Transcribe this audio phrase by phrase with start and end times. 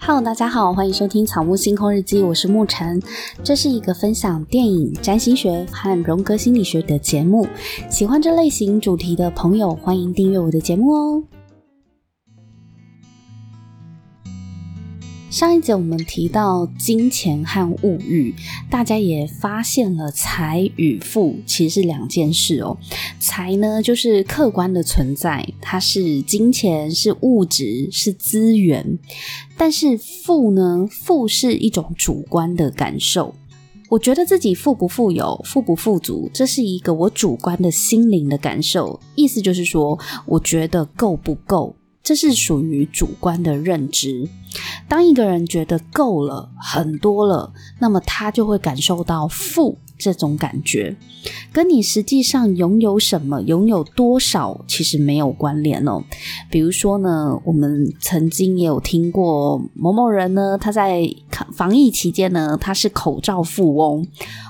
[0.00, 3.02] Hello，大家好，欢迎收听《草木星空日记》，我是沐晨。
[3.42, 7.46] 这是一个分享电影、占星学和荣格心理学的节目。
[7.90, 11.22] 喜欢这类型主题的朋友，欢迎订阅我的节目哦。
[15.36, 18.34] 上一节我们提到金钱和物欲，
[18.70, 22.78] 大家也发现了财与富其实是两件事哦。
[23.20, 28.98] 财呢，就是客观的存在，它是金钱，是物质，是资源。
[29.58, 33.34] 但是富呢，富是一种主观的感受。
[33.90, 38.98] 我觉得自己富不富有，富不富足，这是一个我主观的心灵的感受。
[39.14, 41.76] 意思就是说，我觉得够不够。
[42.06, 44.28] 这是属于主观的认知。
[44.86, 49.76] 当一个人觉得够了，很多了，那么他就会感受到富。
[49.98, 50.94] 这种感觉
[51.52, 56.02] 跟你实际上拥有什么、拥有多少其实没有关联哦。
[56.50, 61.02] 比如说呢，我们曾经也有听过某某人呢，他在
[61.54, 64.06] 防疫期间呢，他是口罩富翁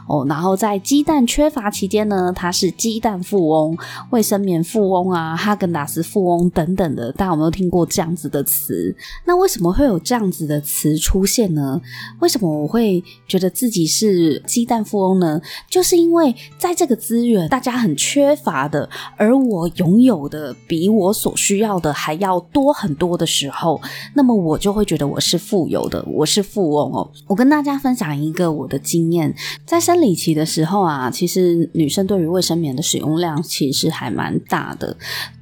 [0.09, 3.77] 哦，然后在鸡蛋缺乏期间呢，他是鸡蛋富翁、
[4.11, 7.13] 卫生棉富翁啊、哈根达斯富翁等等的。
[7.13, 8.95] 大家有没有听过这样子的词？
[9.25, 11.81] 那为什么会有这样子的词出现呢？
[12.21, 15.36] 为什么我会觉得自己是鸡蛋富翁呢？
[15.69, 23.81] 就是因为在这个资源大家很缺乏的，而我拥有的比我所需要的还要多很多的时候，
[24.15, 27.11] 那么我就会觉得我是富有的，我是富翁哦。
[27.27, 34.97] 我跟大家分享一个我的经验，在生理期的时候啊，其实女生对于卫生棉的使用量其实还蛮大的。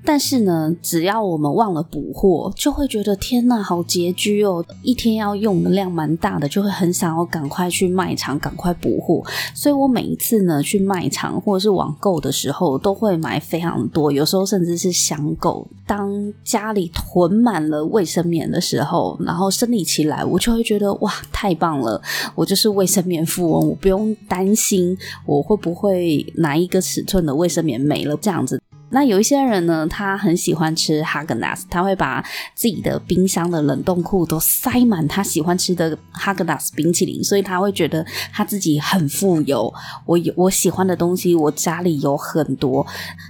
[0.07, 4.65] 但是呢，只要我们忘了补货，就会觉得天哪，好拮据哦！
[4.83, 9.23] 一天要用的量蛮大的，就会很想要赶快去卖场赶快补货。
[9.55, 15.67] 所以我每一次呢去卖场或者是网购的时候，都会买非常多，有时候甚至是箱购。
[15.87, 22.01] 当家里囤满了卫生棉的时候，然后生理期来，我就会觉得哇，太棒了！
[22.35, 28.61] 我就是卫生棉富翁，我不用担心我会不会哪一个尺寸的卫生棉没了这样子。
[28.95, 32.25] 那有一些人呢，他很喜欢吃哈根达斯，他会把
[32.55, 39.75] 自己的冰箱的冷冻库都塞满他喜欢吃的哈根达斯冰淇淋，所以他会觉得他自己很富有。
[40.07, 42.87] 我有我喜欢的东西，我家里有很多，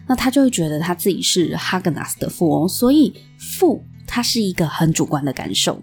[0.06, 2.68] 那他就会觉得他自己是哈根达斯的富翁。
[2.68, 5.80] 所以富，它是一个很主观的感受。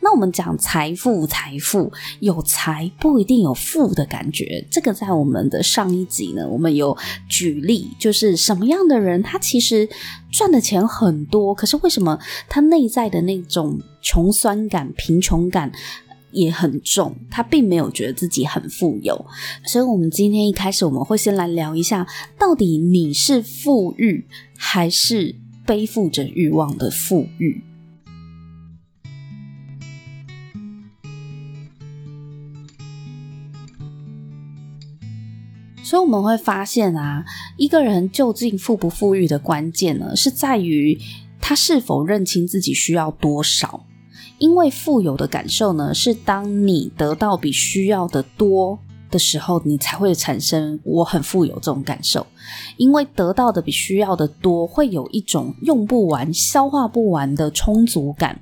[0.00, 4.66] 那我们讲财富，财富有财不一定有富的感觉。
[4.70, 6.96] 这个在我们的上一集呢，我们有
[7.28, 9.88] 举例，就是什么样的人他其实
[10.30, 15.70] 赚的钱很多，可是为什么他内在的那种穷酸感、贫穷感
[16.32, 17.14] 也很重？
[17.30, 19.26] 他并没有觉得自己很富有。
[19.64, 22.06] 所以，我们今天一开始我们会先来聊一下，
[22.38, 24.26] 到底你是富裕
[24.56, 27.62] 还是背负着欲望的富裕？
[35.86, 37.24] 所以我们会发现啊，
[37.56, 40.98] 一个人究竟富不富裕的关键呢，是在于
[41.40, 43.86] 他是否认清自己需要多少。
[44.38, 48.76] 因为富有的感受呢，是当你得到比需要的多
[49.12, 52.26] 的时候，你才会产生我很富有这种感受。
[52.76, 58.40] 因为得到的比需要的多，会有一种用不完、消化不完的充足感。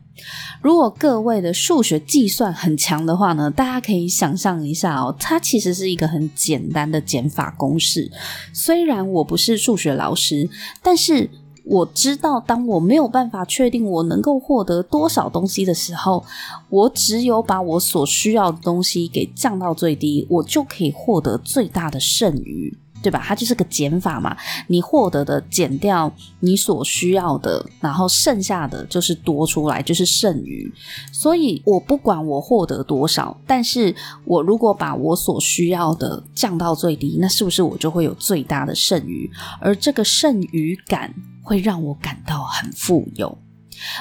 [0.63, 8.11] 如果各位的数学计算很强的话呢，大家可以想象一下哦，它其实是一个很简单的减法公式。
[8.53, 10.49] 虽然我不是数学老师，
[10.83, 11.29] 但是
[11.65, 16.25] 我知道，当我没有办法确定我能够获得多少东西的时候，
[16.69, 22.77] 我只有把我所需要的东西给降到最低，我就可以获得最大的剩余。
[23.05, 23.23] 对吧？
[23.23, 24.35] 它就是个减法嘛，
[24.67, 26.11] 你获得的减掉
[26.41, 30.73] 你所需要的，然后剩下的就是多出来，就是剩余。
[31.13, 33.95] 所以我不管我获得多少，但是
[34.25, 39.31] 我如果把我所需要的降到最低，那是不是我就会有最大的剩余？
[39.61, 43.37] 而这个剩余感会让我感到很富有。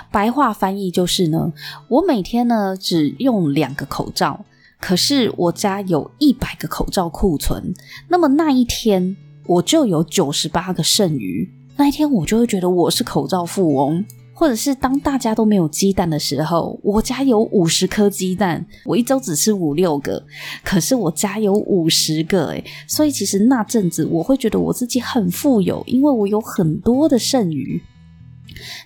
[0.09, 1.52] 白话翻译就是呢，
[1.90, 4.46] 我每天呢只用两个口罩。
[4.84, 7.74] 可是我家有一百个口罩库存，
[8.09, 9.16] 那么那一天
[9.46, 14.03] 我就有九十八个剩余，那一天我就会觉得我是口罩富翁。
[14.34, 20.22] 或者是当大家都没有鸡蛋的时候，我家有五十颗鸡蛋，我一周只吃五六个，
[20.66, 27.82] 可是我家有五十个，诶，所以其实那阵子我会觉得我自己很富有，因为我有很多的剩余。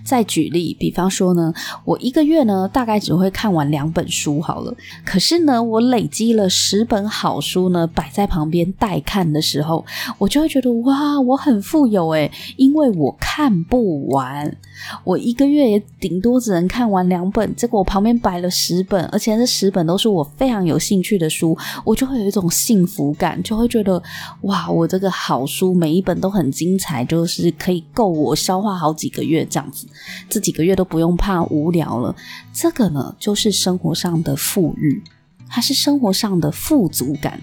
[0.08, 4.74] 再举例，比方说呢，我一个月呢大概只会看完两本书好了，
[5.06, 9.86] 可是呢，我累积了十本好书呢摆在旁边待看的时候，
[10.18, 14.56] 我就会觉得哇，我很富有诶，因为我看不完，
[15.04, 24.02] 我一个月也顶多只能看完两本，结果我旁边摆了十本，而且这十本都是我非常有兴趣的书，我就会有一种幸福感，就会觉得
[24.44, 29.86] 哇，我这个好书每一本都很精彩，就是可以够我消化好几个月这样子。
[30.30, 32.16] 这几个月都不用怕无聊了，
[32.54, 35.04] 这个呢就是生活上的富裕，
[35.48, 37.42] 它是生活上的富足感。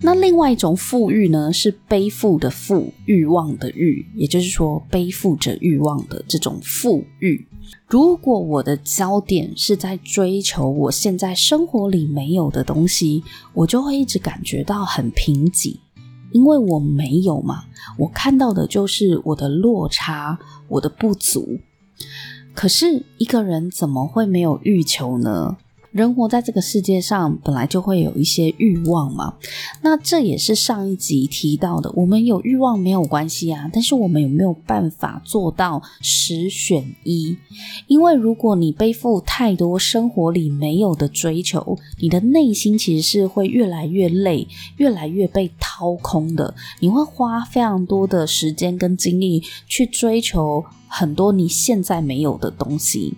[0.00, 7.48] 那另外一种富裕呢，是背负的富，欲望的欲，也就是说背负着欲望的这种富裕。
[7.88, 15.76] 如果我的焦点是在追求我现在生活里没有的东西，我就会一直感觉到很贫瘠。
[16.32, 17.64] 因为我没有嘛，
[17.98, 20.38] 我看到的就是我的落差，
[20.68, 21.58] 我的不足。
[22.54, 25.56] 可是一个人怎么会没有欲求呢？
[25.90, 29.34] 人活在这个世界上，本来就会有一些欲望嘛。
[29.82, 37.36] 那这也是上一集提到的，我们有欲望没有关系啊，但是我们有没有办法做到十选一？
[37.86, 44.46] 因为如果你背负太多生活里没有的追求，你的内心其实是会越来越累，
[44.76, 46.54] 越来越被掏空的。
[46.80, 53.14] 你会花非常多的时间跟精力去追求很多你现在没有的东西。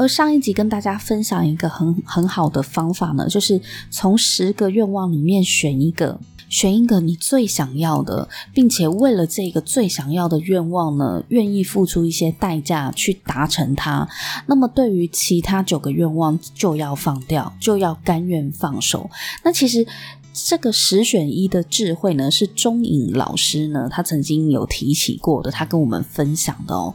[0.00, 3.60] 而上一集跟大家分享一个很很好的方法呢，就是
[3.90, 6.18] 从十个愿望里面选一个，
[6.48, 14.08] 选一个你最想要的，并且为了这个最想要的愿望呢，愿意付出一些代价去达成它。
[14.46, 19.10] 那么对于其他九个愿望就要放掉，就要甘愿放手。
[19.44, 19.86] 那其实
[20.32, 26.94] 这个十选一的智慧呢，是钟颖老师呢，他曾经有提起过的，他跟我们分享的哦。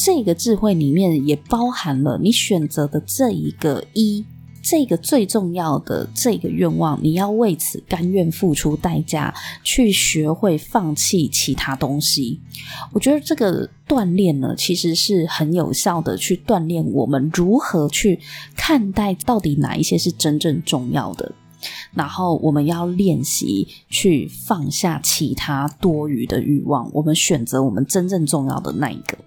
[0.00, 4.24] 这个智慧里面也包含了你选择的这一个一，
[4.62, 9.34] 这个最重要的这个愿望，你要为此甘愿付出代价，
[9.64, 12.40] 去学会放弃其他东西。
[12.92, 18.20] 我觉得这个锻炼呢，其实是很有效的，去锻炼我们如何去
[18.56, 21.32] 看待到底哪一些是真正重要的，
[21.92, 29.18] 然后我们要练习去放下其他多余的欲望，我们选择我们真正重要的那一个。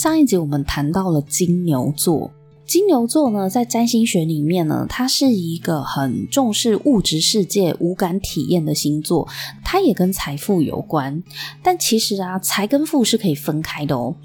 [0.00, 2.30] 上一集我们谈到了金牛座，
[2.64, 9.28] 金牛座呢，在占星学里面呢，它是一个很重视物质世界、五感体验的星座，
[9.62, 11.22] 它也跟财富有关。
[11.62, 14.16] 但其实啊，财跟富是可以分开的哦。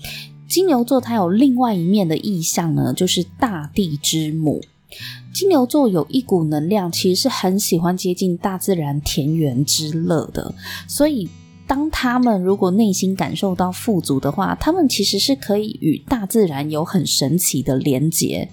[0.48, 4.62] 金牛座它有另外一面的意象呢，就是大地之母。
[5.34, 10.56] 金牛座有一股能量，其实是很喜欢接近大自然、田园之乐的，
[10.88, 11.28] 所以。
[11.68, 18.50] 当他们如果内心感受到富足的话，他们其实是可以与大自然有很神奇的连结。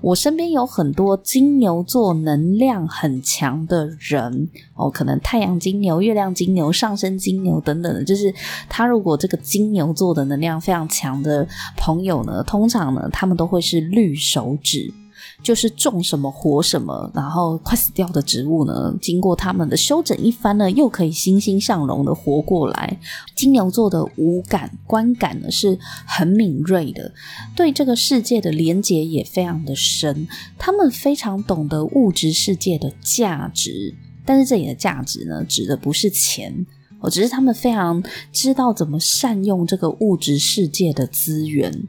[0.00, 8.32] 我身边有很多金牛座能量很强的人哦，可能太阳金牛、月亮金牛、上升金牛等等的，就是
[8.68, 14.92] 他如果这个金牛座的能量非常强的朋友呢，通常呢，他们都会是绿手指。
[15.42, 22.98] 就是种什么活什么，然后快死掉的植物呢，经过他们的修整一番呢，又可以欣欣向荣的活过来。
[23.34, 27.12] 金牛座的五感观感呢是很敏锐的，
[27.54, 30.26] 对这个世界的连结也非常的深。
[30.58, 33.94] 他们非常懂得物质世界的价值，
[34.24, 36.64] 但是这里的价值呢，指的不是钱，
[37.00, 38.02] 哦，只是他们非常
[38.32, 41.86] 知道怎么善用这个物质世界的资源。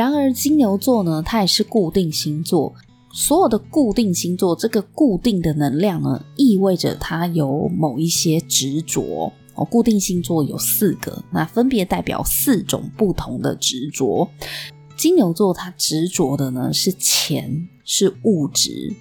[0.00, 2.72] 然而，金牛座呢，它也是固定星座。
[3.12, 9.30] 所有的固定星座，这个固定的能量呢，意味着它有某一些执着。
[9.56, 14.26] 哦，固定星座有四个，那分别代表四种不同的执着。
[14.96, 18.94] 金牛座它执着的呢是钱，是物质。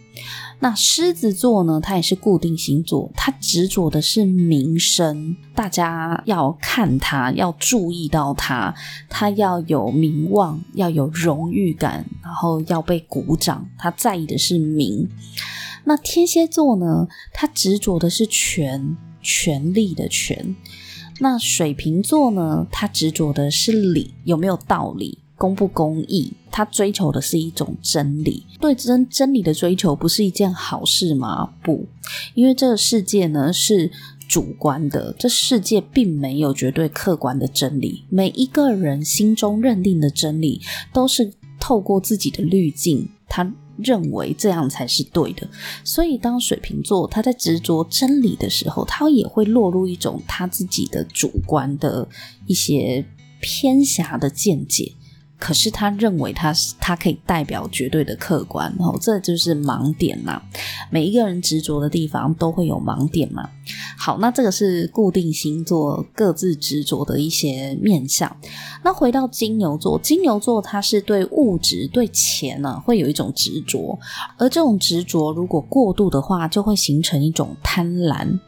[0.61, 8.75] 那狮子座呢，它也是固定星座，它执着的是名声，大家要看它，要注意到它，
[9.07, 15.09] 它要有名望，要有荣誉感，然后要被鼓掌，它在意的是名。
[15.85, 20.55] 那天蝎座呢，它执着的是权，权力的权。
[21.21, 25.19] 那水瓶座呢，它执着的是理，有没有道理？
[25.39, 26.33] 公不公义？
[26.51, 28.45] 他追求的是一种真理。
[28.59, 31.53] 对真真理的追求不是一件好事吗？
[31.63, 31.87] 不，
[32.33, 33.89] 因为这个世界呢是
[34.27, 38.03] 主观的，这世界并没有绝对客观的真理。
[38.09, 45.47] 每一个人心中认定的真理，都是透过自己的滤镜，他认为这样才是对的。
[45.85, 52.05] 所以，当水瓶座他在执着真理的时候，他也会落入一种他自己的主观的
[52.45, 53.05] 一些
[53.39, 54.91] 偏狭的见解。
[55.39, 60.41] 可是他认为他是他可以代表绝对的客观，哦这就是盲点嘛。
[60.91, 63.49] 每一个人执着的地方都会有盲点嘛。
[63.97, 68.35] 好，那这个是固定星座各自执着的一些面向。
[68.83, 73.97] 那回到金牛座，金牛座它是对物质、对钱呢、啊，会有一种执着，
[74.37, 78.39] 而这种执着如果过度的话，就会形成一种贪婪。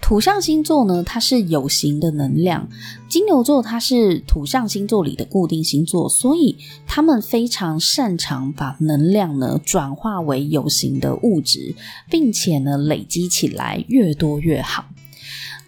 [0.00, 2.68] 土象星座呢，它是有形的能量。
[3.08, 11.74] 金牛座它是土象星座里的固定星座，所以他们非常擅长把能量呢转化为有形的物质，
[12.08, 14.84] 并且呢累积起来越多越好。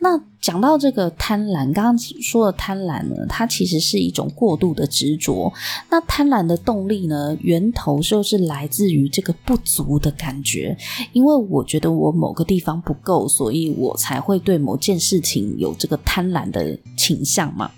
[0.01, 5.53] 那讲到这个贪婪，刚刚说的贪婪呢，它其实是一种过度的执着。
[5.91, 10.77] 那贪婪的动力呢，源头就是来自于这个不足的感觉，
[11.13, 17.71] 因为我觉得我某个地方不够，所以我才会对某件事情有这个贪婪的倾向嘛。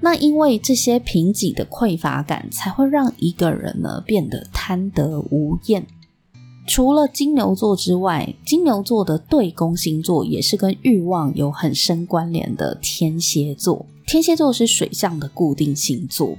[0.00, 5.86] 那因为这些贫瘠的匮乏感，才会让一个人呢变得贪得无厌。
[6.66, 13.86] 除了金牛座之外，金牛座的对宫星座也是跟欲望有很深关联的天蝎座。
[14.06, 16.36] 天蝎座是水象的固定星座。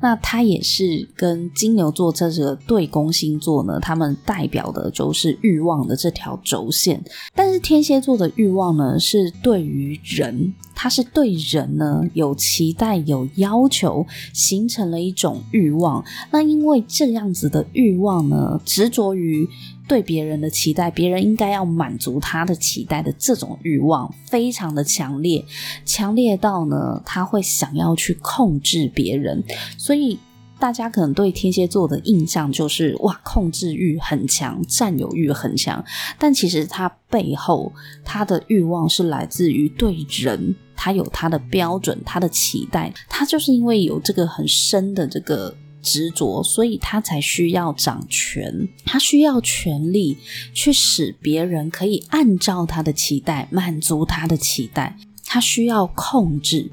[0.00, 7.02] 那它也是跟金牛座这个对宫星座呢，他们代表的就是欲望的这条轴线。
[7.34, 16.04] 但是天蝎座的欲望呢，是对于人，它是对人呢有期待、有要求，形成了一种欲望。
[16.30, 19.48] 那因为这样子的欲望呢，执着于。
[19.88, 25.44] 对别人的期待，别人应该要满足他的期待的这种欲望，非常的强烈，
[25.84, 29.42] 强烈到呢，他会想要去控制别人。
[29.78, 30.18] 所以
[30.58, 35.84] 大家可能对天蝎座的印象就是哇，控制欲很强，占有欲很强。
[36.18, 37.72] 但其实他背后
[38.04, 42.92] 他的欲望是来自于对人，他有他的标准，他的期待。
[43.08, 45.54] 他就是因为有这个很深的这个。
[45.86, 50.18] 执着，所以他才需要掌权，他需要权力
[50.52, 56.68] 去使别人可以按照他的期待满足他的期待，他需要控制。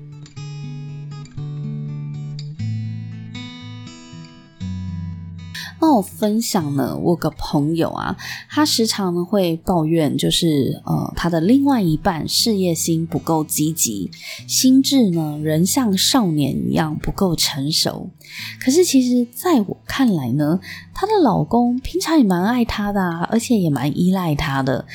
[5.85, 8.15] 那我分享呢，我个朋友啊，
[8.49, 14.09] 他时常呢会抱怨，就是呃，他的另外一半事业心不够积极，
[14.47, 18.09] 心智呢仍像少年一样不够成熟。
[18.63, 20.57] 可是其实在我看来呢，
[20.93, 24.85] 她的老公平常也蛮爱她的啊，而且也蛮依赖她的。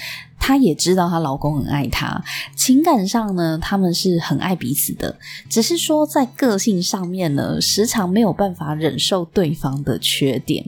[0.41, 2.25] 她也知道她老公很爱她，
[2.57, 5.19] 情感上呢，他们是很爱彼此的，
[5.51, 10.65] 只是说在个性上面呢，时常没有办法忍受对方的缺点。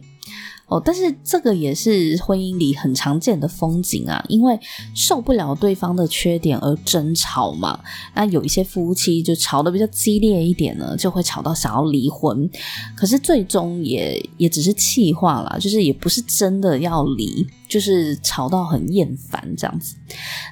[0.71, 4.59] 哦，但是这个也是婚姻里很常见的风景啊，因为
[4.95, 7.79] 受不了对方的缺点而争吵嘛。
[8.15, 12.49] 那有一些夫妻就吵得比较激烈一点呢，就会吵到想要离婚。
[12.97, 19.97] 可是最终也也只是气话啦，就是也不是真的要离，就是吵到很厌烦这样子。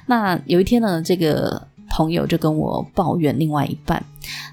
[0.05, 4.03] 那有一天呢，这个朋友就跟我抱怨另外一半。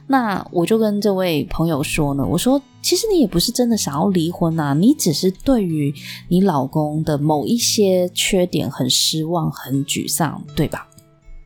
[0.07, 5.93] 那我就跟这位朋友说呢，我说其实你也不是真的想要离婚啊，你只是对于
[6.29, 10.87] 你老公的某一些缺点很失望、很沮丧，对吧？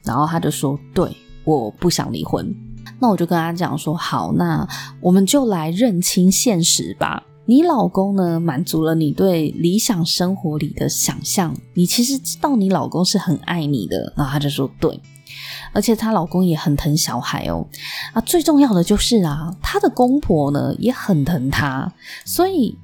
[0.05, 1.11] 然后他就说，对，
[1.45, 2.55] 我不想离婚。
[2.99, 4.67] 那我就跟他讲说，好，那
[5.01, 7.23] 我们就来认清现实吧。
[7.47, 14.13] 你老公呢，满足了你对理想生活里的想象，你其实知道你老公是很爱你的。
[14.17, 15.01] 然后他就说，对。
[15.73, 17.67] 而且她老公也很疼小孩哦，
[18.13, 21.93] 啊，最重要的就是啊，她的公婆呢也很疼她，
[22.25, 22.77] 所以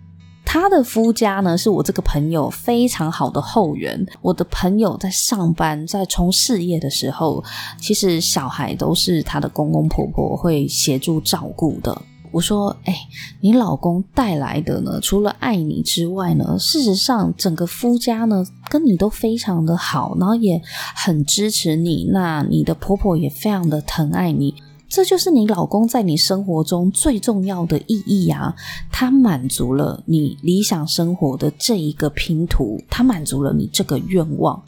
[0.45, 4.07] 她的夫家呢是我这个朋友非常好的后援。
[4.23, 7.43] 我的朋友在上班在冲事业的时候，
[7.81, 12.01] 其实小孩都是她的公公婆婆会协助照顾的。
[12.37, 12.95] 我说：“哎，
[13.41, 15.01] 你老公带来的呢？
[15.01, 16.59] 除了爱你之外呢？
[16.59, 20.61] 事实上，整个夫家呢，跟你都非常的好，然后也
[20.95, 22.11] 很支持你。
[22.13, 24.55] 那你的婆婆也非常的疼爱你。”
[24.89, 28.55] 这就是你老公在你生活中最重要的意义啊！
[28.91, 34.63] 他满足了你理想生活的这一个拼图，他满足了你这个愿望。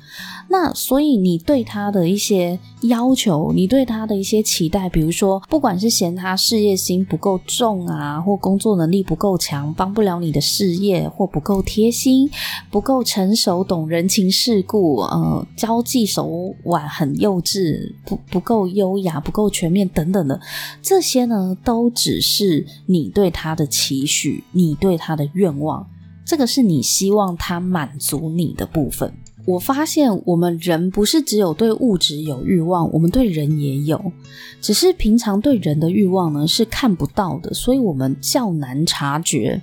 [0.50, 12.28] 那所以你对他的一些要求，你对他的一些期待，比如说，不管是嫌他事业心不够重啊，或工作能力不够强，帮不了你的事业，或不够贴心，
[12.70, 20.40] 不够成熟，懂人情世故，呃，交际手腕很幼稚，不不够优雅，不够全面等等等的，
[20.82, 25.88] 这些呢，都只是你对他的期许，你对他的愿望。
[26.24, 29.12] 这个是你希望他满足你的部分。
[29.46, 34.12] 我发现我们人不是只有对物质有欲望，我们对人也有，
[34.60, 39.58] 只是平常对人的欲望呢是看不到的，所以我们较难察觉。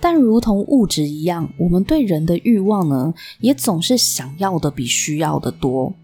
[0.00, 5.94] 但如同物质一样，我们对人的欲望呢，也总是想要的比需要的多。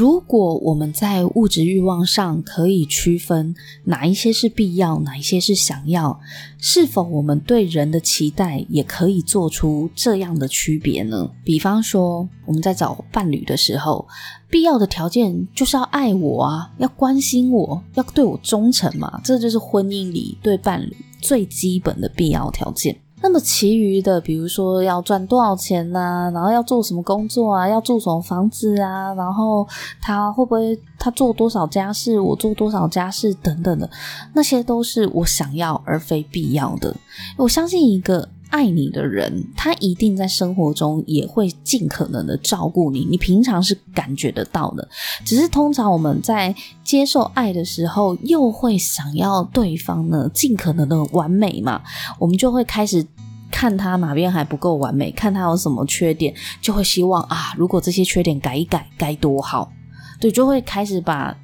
[0.00, 3.54] 如果我们在物质欲望上可以区分
[3.84, 6.18] 哪一些是必要，哪一些是想要，
[6.56, 11.30] 是否我们对人的期待也可以做出这样的区别呢？
[11.44, 14.08] 比方说，我们在找伴侣的时候，
[14.48, 22.98] 必要的条件就是要爱我啊，要关心我，要对我忠诚嘛，这就是婚姻里对伴侣最基本的必要条件。
[23.22, 29.66] 那么其余的，比如说要赚多少钱啊，然后要做什么工作啊，要住什么房子啊，然后
[30.00, 33.88] 他会不会他做多少家事，我做多少家事等等的，
[34.32, 36.94] 那些都是我想要而非必要的。
[37.36, 38.28] 我相信一个。
[38.50, 43.04] 爱你的人，他一定在生活中也会尽可能的照顾你。
[43.04, 44.86] 你平常是感觉得到的，
[45.24, 46.54] 只是通常我们在
[46.84, 51.80] 接受爱的时候，又会想要对方呢尽可能的完美嘛。
[52.18, 53.06] 我们就会开始
[53.50, 59.72] 看他哪边还不够完美，看他有什么缺点，就会希望啊，如果这些缺点改一改，该多好。
[60.20, 61.36] 对，就会开始把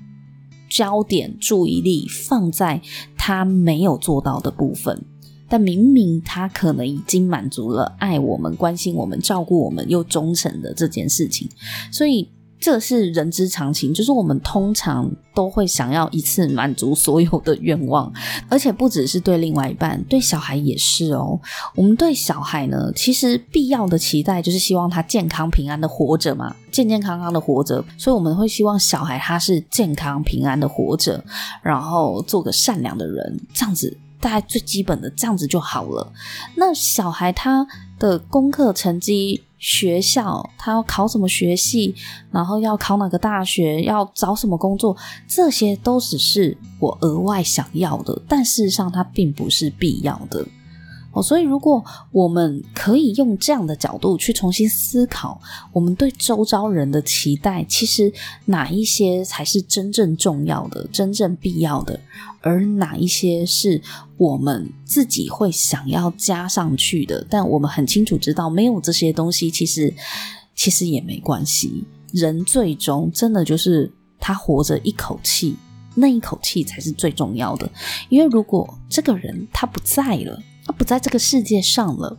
[0.68, 2.80] 焦点、注意力放在
[3.16, 5.06] 他没有做到的部分。
[5.48, 11.48] 但明明他可能已经满足了爱我们、关心我们、照顾我们又忠诚的这件事情，
[11.92, 18.10] 所以这是人之常情，就是我们通常都会想要一次满足所有的愿望，
[18.48, 21.38] 而且不只是对另外一半，对小孩也是哦。
[21.74, 31.22] 我们对小孩呢，其实必要的期待就是希望他健康平安的活着嘛，健健康康的活着，所以我们会希望小孩他是健康平安的活着，
[31.62, 33.96] 然后做个善良的人，这样子。
[34.26, 36.12] 大概最基本的这样子就好了。
[36.56, 37.64] 那小孩他
[37.96, 41.94] 的功课成绩、学校他要考什么学系，
[42.32, 44.96] 然后要考哪个大学，要找什么工作，
[45.28, 50.44] 这些都只是我额外想要的，但事实上它并不是必要的。
[51.16, 51.82] 哦，所以如果
[52.12, 55.40] 我们可以用这样的角度去重新思考，
[55.72, 58.12] 我们对周遭人的期待，其实
[58.44, 61.98] 哪一些才是真正重要的、真正必要的，
[62.42, 63.80] 而哪一些是
[64.18, 67.26] 我们自己会想要加上去的？
[67.30, 69.94] 但我们很清楚知道，没有这些东西，其实
[70.54, 71.82] 其实也没关系。
[72.12, 75.56] 人最终真的就是他活着一口气，
[75.94, 77.66] 那一口气才是最重要的。
[78.10, 80.38] 因为如果这个人他不在了，
[80.72, 82.18] 不在这个世界上了，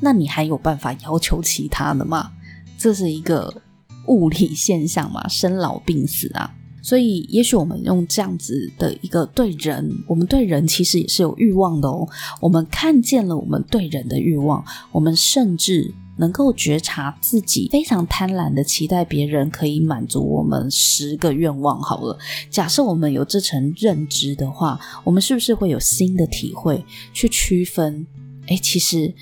[0.00, 2.32] 那你还有办法要求其他的吗？
[2.78, 3.62] 这是一个
[4.06, 6.54] 物理现象嘛，生老病死啊。
[6.84, 12.08] 所以，也许我们用这样子的一个对人，我们对人其实也是有欲望的哦。
[12.40, 21.80] 我们看见了我们对人的欲望，我们甚至能够觉察自己非常贪婪的期待别人可以满足我们十个愿望。
[21.80, 22.18] 好了，
[22.50, 28.06] 假设我们有这层认知的话，我们是不是会有新的体会去区分？
[28.48, 29.14] 诶，其实，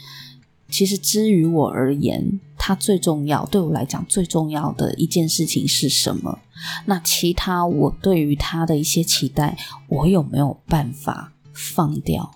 [0.70, 6.38] 其实，之于我而言，它最重要，对我来讲最重要的一件事情是什么？
[6.87, 9.57] 那其他我对于他的一些期待，
[9.88, 12.31] 我有没有办法放掉？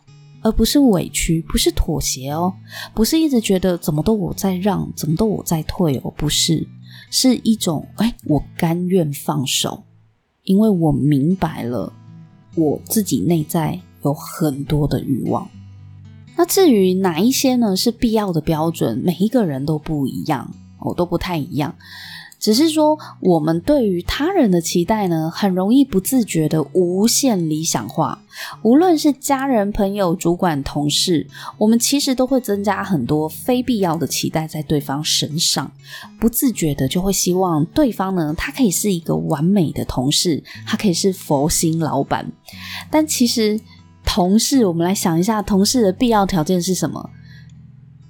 [0.44, 2.52] 而不是委屈，不是妥协哦，
[2.94, 6.68] 不是一直觉得怎么都我在让，怎么都我在退哦，不是，
[7.10, 9.82] 是一种哎，我甘愿放手，
[10.42, 11.90] 因为我明白了
[12.54, 15.48] 我自己内在有很多的欲望。
[16.36, 17.74] 那至于哪一些呢？
[17.74, 21.74] 是必要的标准，每一个人都不一样，哦，都不太一样。
[22.44, 28.22] 只是说，我们对于他人的期待呢，很容易不自觉的无限理想化。
[28.60, 31.26] 无论是家人、朋友、主管、同事，
[31.56, 35.72] 我们其实都会增加很多非必要的期待在对方身上。
[36.20, 42.30] 不自觉的就会希望对方呢，他可以是一个完美的同事，他可以是佛心老板。
[42.90, 43.58] 但其实，
[44.04, 47.08] 同事，我们来想一下，同事的必要条件是什么？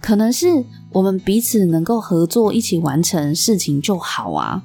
[0.00, 4.62] 可能是我们彼此能够合作，一起完成事情就好啊，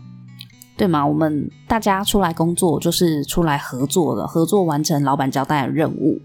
[0.77, 1.05] 对吗？
[1.05, 6.21] 我们大家出来工作就是出来合作的，合作完成老板交代的任务。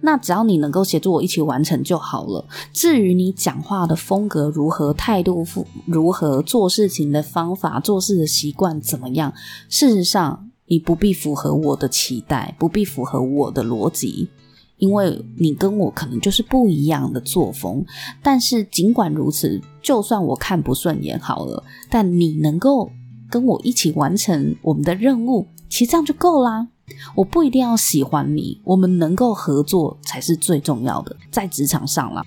[0.00, 2.44] 那只要你能够协助我一起完成就好了。
[2.72, 5.46] 至于你讲话的风格如何，态度
[5.86, 9.32] 如何，做事情的方法，做事的习惯怎么样，
[9.68, 14.30] 事实上你不必符合我的期待，不必符合我的逻辑。
[14.78, 17.84] 因为你跟我可能就是不一样的作风，
[18.22, 22.90] 但是尽管如此，就算我看不顺眼好了，但你能够
[23.30, 26.68] 跟我一起完成我们的任务，其实这样就够啦。
[27.14, 32.24] 我不一定要喜欢你，我们能够合作才是最重要的，在职场上啦。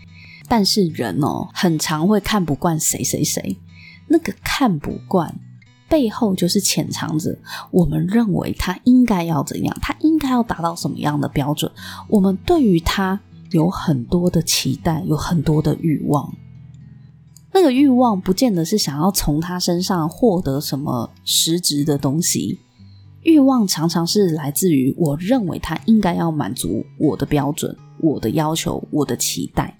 [0.48, 3.58] 但是人哦，很常会看不惯谁谁谁，
[4.08, 5.34] 那个看不惯
[5.92, 7.38] 背后就是潜藏着
[7.70, 11.70] 我们认为他应该要怎样，他应该要达到什么样的标准，
[12.08, 13.20] 我们对于他
[13.52, 16.34] 有很多的期待，有很多的欲望。
[17.52, 22.60] 那个欲望不见得是想要从他身上获得什么实质的东西，
[23.24, 29.76] 欲望常常是来自于我认为他应该要满足我的标准、我的要求、我的期待。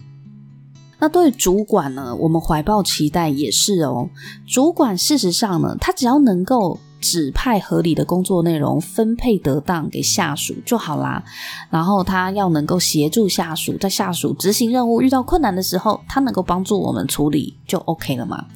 [1.02, 4.08] 那对主管呢，我们怀抱期待也是哦。
[4.46, 6.78] 主管事实上呢，他只要能够。
[7.02, 11.20] 指派合理的工作内容分配得当给下属就好啦。
[11.68, 18.46] 然后他要能够协助下属，在下属执行任务遇到困难的时候，他能够帮助我们处理就 OK 了嘛。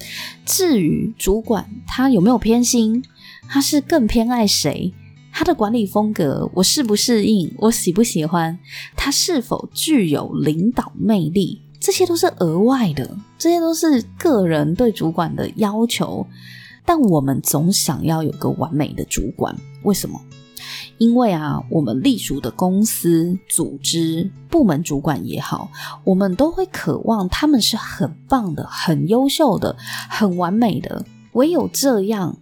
[0.44, 3.02] 至于主管他有没有偏心，
[3.48, 4.94] 他是更偏爱谁，
[5.32, 8.56] 他的管理风格我适不适应，我喜不喜欢，
[8.94, 16.27] 他是否具有领导魅力，这些都是额外的，这些都是个人对主管的要求。
[16.85, 20.20] 但我们总想要有个完美的主管，为什么？
[20.99, 25.70] 因为啊，我们隶属的公司、组织、部门主管也好，
[26.03, 29.77] 我们都会渴望他们是很棒的、很优秀的、
[30.11, 31.05] 很完美的。
[31.35, 32.37] 唯有这样，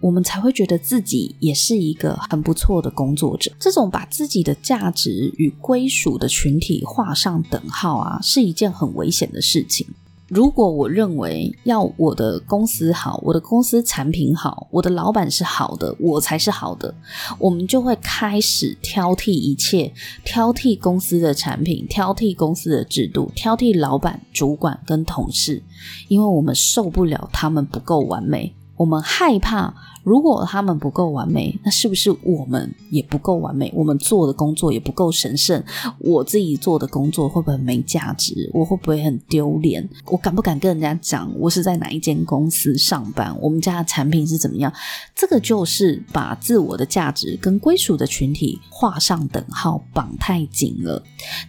[0.00, 3.52] 我们才会觉得自己也是一个很不错的工作者。
[3.58, 9.86] 这种把自己的价值与归属的群体画上等号啊，是一件很危险的事情。
[10.26, 16.94] 如果我认为要我的公司好，我的公司产品好，我的老板是好的，我才是好的，
[17.36, 19.92] 我们就会开始挑剔一切，
[20.24, 25.60] 挑剔公司的产品，挑剔公司的制度，挑剔老板、主管跟同事，
[26.06, 29.74] 因为我们受不了他们不够完美，我们害怕。
[30.02, 33.70] 如果他们不够完美，那是不是我们也不够完美？
[33.74, 35.62] 我们做的工作也不够神圣？
[35.98, 38.50] 我自己做的工作会不会没价值？
[38.52, 39.86] 我会不会很丢脸？
[40.06, 43.36] 我敢不敢跟人家讲我是在哪一间公司上班？
[43.40, 44.72] 我们家的产品是怎么样？
[45.14, 51.02] 这个就是把自我的价值跟归属的群体画上等号，绑太紧了。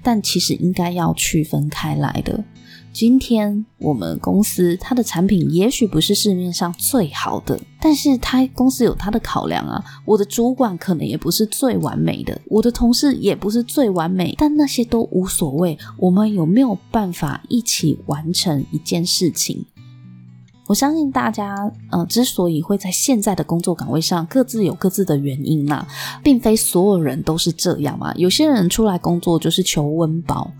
[0.04, 2.44] 但其实应该要区分开来的。
[2.94, 9.82] 今天我们公司它的产品也许不是市面上最好的，但是他公司有他的考量啊。
[10.06, 15.78] 我的主管可能也不是最完美的，我的同事也不是最完美，但那些都无所谓。
[15.98, 19.66] 我们有没有办法一起完成一件事情？
[20.68, 25.88] 我相信大家，呃，之所以会在现在的工作岗位上各自有各自的原因嘛，
[26.22, 28.14] 并非所有人都是这样嘛。
[28.16, 30.52] 有些人出来工作就是求温饱。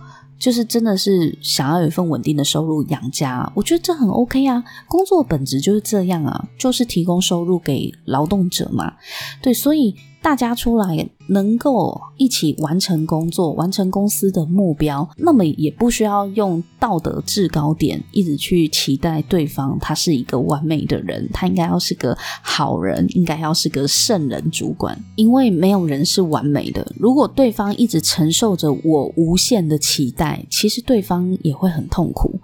[0.42, 4.64] 就是真的是想要有一份稳定的收入养家，我觉得这很 OK 啊。
[4.88, 8.96] 工作本质就是这样啊，就是提供收入给劳动者嘛。
[9.42, 9.96] 对，所以。
[10.22, 26.86] 大家出来能够一起完成工作，完成公司的目标，那么也不需要用道德制高点一直去期待对方他是一个完美的人，他应该要是个好人，应该要是个圣人主管，因为没有人是完美的。
[27.00, 32.40] 如果对方一直承受着我无限的期待，其实对方也会很痛苦，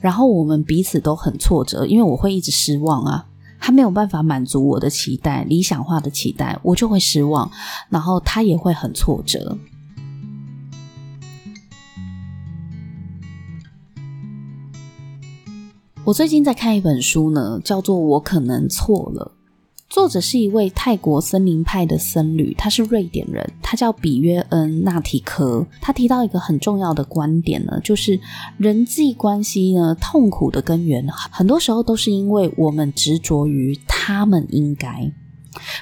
[0.00, 3.26] 然后我们彼此都很挫折，因为我会一直失望啊。
[3.74, 7.50] 没有办法满足我的期待，理想化的期待，我就会失望，
[7.90, 9.58] 然后他也会很挫折。
[16.04, 19.32] 我最近在看一本书呢，叫做《我可能错了》。
[19.90, 25.64] 作者是一位泰国森林派的僧侣，他是瑞典人，他叫比约恩纳提科。
[25.80, 28.18] 他提到一个很重要的观点呢，就是
[28.56, 35.12] 人际关系呢，痛苦的根源很多时候都是因为我们执着于他们应该，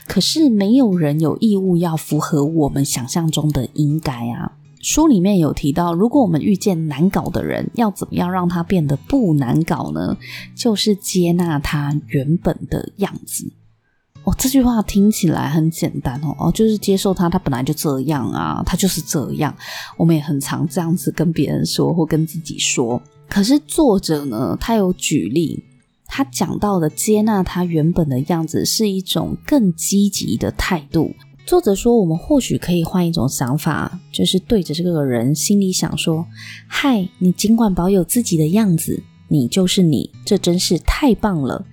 [0.07, 4.53] 可是没有人有义务要符合我们想象中的应该啊。
[4.83, 10.19] 书里面有提到，如果我们遇见难搞的人，要怎么样让他变得不难搞呢？
[10.55, 13.51] 就是接纳他原本的样子。
[14.25, 19.53] 哦，这句话听起来很简单哦，哦，就是接受他，他本来就这样啊，他就是这样。
[19.97, 23.03] 我们也很常这样子跟别人说，或跟自己说。
[23.29, 25.65] 可是作者呢，他有举例，
[26.07, 31.13] 他讲到的接纳他原本的样子是一种更积极的态度。
[31.45, 36.25] 作者说，我们或许可以换一种想法，就是对着这个人心里想说
[36.69, 39.03] ：“嗨，你尽管保有自己的样子。”
[39.33, 41.65] 你就是你，这真是太棒了！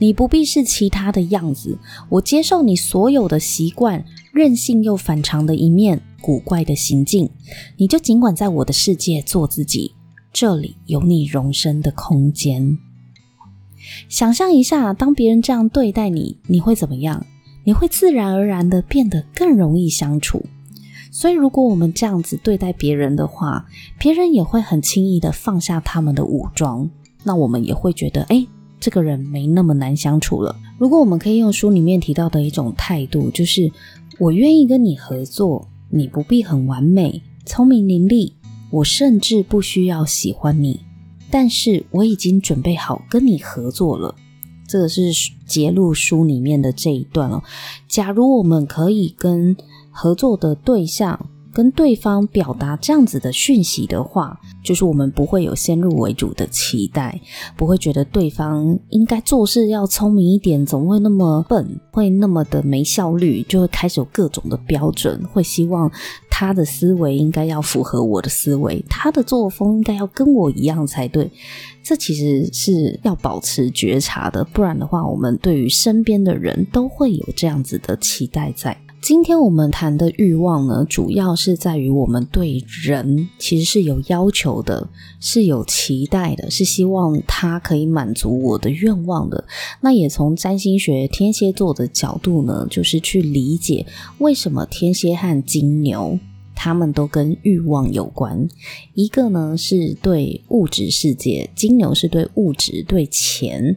[0.00, 7.30] 你不必是其他的样子，我接受你所有的习惯、任性又反常的一面、古怪的行径。
[7.76, 9.94] 你就尽管在我的世界做自己，
[10.32, 12.76] 这里有你容身的空间。
[14.08, 17.24] 想象一下，当别人这样对待你，你会怎么样？
[17.62, 20.44] 你会自然而然地变得更容易相处。
[21.12, 23.66] 所以，如果我们这样子对待别人的话，
[24.00, 26.90] 别人也会很轻易的放下他们的武装，
[27.24, 28.46] 那我们也会觉得，哎，
[28.78, 30.54] 这个人没那么难相处了。
[30.78, 33.70] 如果我们可以用书里面提到的一种态度，就是
[34.18, 38.32] 我愿意跟你合作，你不必很完美、聪明伶俐，
[38.70, 40.80] 我甚至不需要喜欢你，
[41.30, 44.14] 但是我已经准备好跟你合作了。
[44.66, 45.12] 这个是
[45.46, 47.42] 揭露书里面的这一段哦。
[47.86, 49.56] 假如我们可以跟
[49.90, 57.18] 合作的对象，跟对方表达这样子的讯息的话，就是我们不会有先入为主的期待，
[57.56, 65.90] 不会觉得对方应该做事要聪明一点，怎么会那么笨，会那么的没效率，就会开始有各种的标准，会希望
[66.28, 71.30] 他的思维应该要符合我的思维，他的作风应该要跟我一样才对。
[71.82, 78.83] 这其实是要保持觉察的，不然的话，我们对于身边的人都会有这样子的期待在。
[79.04, 84.88] 今天我们谈的欲望呢，主要是在于我们对人其实是有要求的，
[85.20, 89.44] 是有期待的，是希望他可以满足我的愿望的。
[89.82, 93.84] 那也从占星学天蝎座的角度呢，就是去理解
[94.20, 96.18] 为什么天蝎和金牛
[96.54, 98.48] 他们都跟欲望有关。
[98.94, 103.76] 一个呢是对物质世界，金牛是对物质、对钱。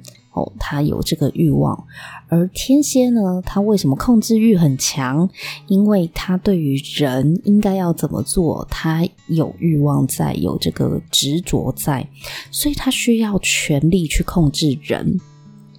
[0.60, 1.86] 他有这个欲望，
[2.28, 5.30] 而天蝎呢，他为什么控制欲很强？
[5.68, 12.08] 因为他对于人应该要怎么做，他有欲望在，有这个执着在，
[12.52, 15.20] 所以他需要权力去控制人。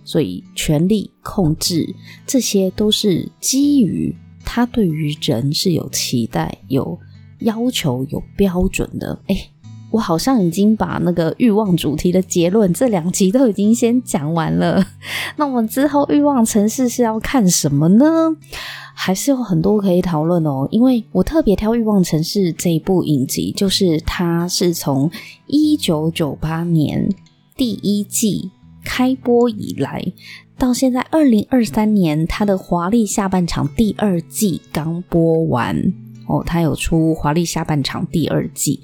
[0.05, 1.95] 所以权力控制
[2.27, 6.99] 这些都是基于他对于人是有期待、有
[7.41, 9.21] 要求、有标准的。
[9.27, 9.51] 诶
[9.91, 14.85] 我好像已经把那个欲望主题的结论，这两集都已经先讲完了。
[15.37, 18.05] 那我们之后欲望城市是要看什么呢？
[18.95, 20.67] 还是有很多可以讨论哦。
[20.71, 25.11] 因为我特别挑欲望城市这一部影集，就是它是从
[25.47, 27.09] 一九九八年
[27.57, 28.51] 第一季
[28.85, 30.05] 开播以来，
[30.59, 35.95] 到现在二零二三年，它的华丽下半场第二季刚播完。
[36.29, 38.81] 哦，他有出《华丽下半场》第二季，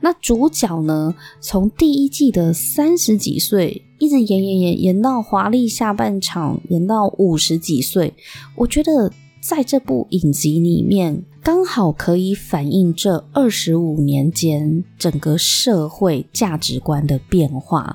[0.00, 8.12] 那主角呢，从第一季的三十几岁，一直演演演演到《华丽下半场》，演到五十几岁。
[8.56, 17.94] 我觉得在这部影集里面，刚好可以反映这二十五年间整个社会价值观的变化，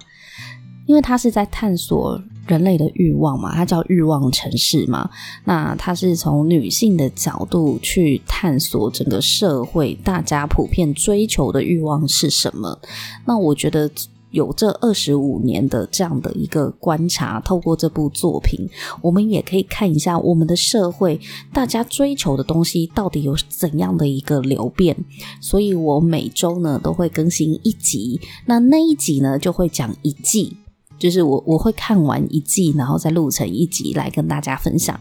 [0.86, 2.22] 因为他是在探索。
[2.48, 5.10] 人类的欲望嘛，它叫欲望城市嘛。
[5.46, 12.80] 那它是从女性的角度去探索整个社会，大家普遍追求的欲望是什么？
[13.26, 13.90] 那我觉得
[14.32, 18.68] 有这二十五年的这样的一个观察，透过这部作品，
[19.00, 21.20] 我们也可以看一下我们的社会，
[21.54, 24.98] 大家追求的东西到底有怎样的一个流变。
[25.40, 30.58] 所以我每周呢都会更新一集，那那一集呢就会讲一季。
[31.04, 34.98] 就是我我会看完一季，然后再录成一集来跟大家分享。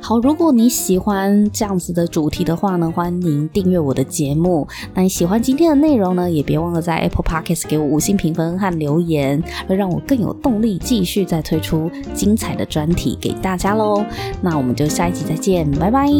[0.00, 4.66] 好，如果你喜欢这样子的主题的话呢，欢迎订阅我的节目。
[4.92, 14.04] 那你喜欢今天的内容呢，也别忘了在 Apple Podcast 给我五星评分和留言，会让我更有动力继续再推出精彩的专题给大家喽。
[14.42, 16.10] 那我们就下一集再见，拜拜。